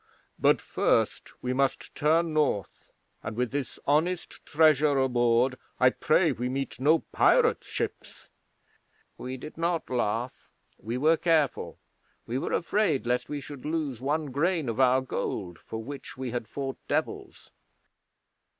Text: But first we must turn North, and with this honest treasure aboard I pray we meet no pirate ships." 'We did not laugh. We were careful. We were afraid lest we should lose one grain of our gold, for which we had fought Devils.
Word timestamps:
But 0.39 0.61
first 0.61 1.31
we 1.43 1.53
must 1.53 1.93
turn 1.93 2.33
North, 2.33 2.91
and 3.21 3.37
with 3.37 3.51
this 3.51 3.77
honest 3.85 4.43
treasure 4.47 4.97
aboard 4.97 5.59
I 5.79 5.91
pray 5.91 6.31
we 6.31 6.49
meet 6.49 6.79
no 6.79 7.01
pirate 7.13 7.63
ships." 7.63 8.31
'We 9.19 9.37
did 9.37 9.59
not 9.59 9.91
laugh. 9.91 10.49
We 10.79 10.97
were 10.97 11.17
careful. 11.17 11.77
We 12.25 12.39
were 12.39 12.51
afraid 12.51 13.05
lest 13.05 13.29
we 13.29 13.41
should 13.41 13.63
lose 13.63 14.01
one 14.01 14.31
grain 14.31 14.69
of 14.69 14.79
our 14.79 15.01
gold, 15.01 15.59
for 15.59 15.83
which 15.83 16.17
we 16.17 16.31
had 16.31 16.47
fought 16.47 16.77
Devils. 16.87 17.51